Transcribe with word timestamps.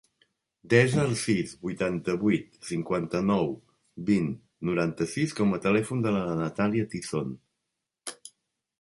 Desa 0.73 1.01
el 1.07 1.11
sis, 1.23 1.51
vuitanta-vuit, 1.65 2.57
cinquanta-nou, 2.71 3.53
vint, 4.09 4.33
noranta-sis 4.71 5.39
com 5.43 5.57
a 5.59 5.63
telèfon 5.69 6.05
de 6.09 6.19
la 6.19 6.27
Natàlia 6.45 6.93
Tizon. 6.97 7.35